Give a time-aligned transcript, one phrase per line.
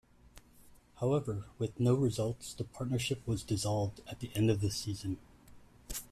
[0.95, 5.19] However, with no results, the partnership was dissolved at the end of the season.